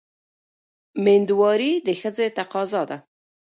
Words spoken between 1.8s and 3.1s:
د ښځې تقاضا ده.